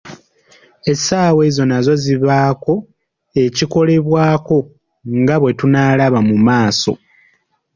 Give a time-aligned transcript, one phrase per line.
[0.91, 2.73] Essaawa ezo nazo zibaako
[3.43, 4.57] ekikolebwako
[5.19, 6.93] nga bwe tunaalaba mu maaso.